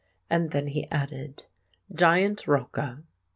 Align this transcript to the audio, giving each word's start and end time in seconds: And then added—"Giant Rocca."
And 0.31 0.49
then 0.49 0.67
added—"Giant 0.91 2.47
Rocca." 2.47 3.03